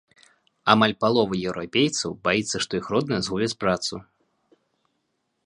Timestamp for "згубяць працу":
3.29-4.05